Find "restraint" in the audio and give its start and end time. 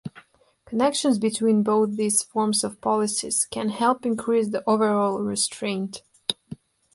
5.19-6.01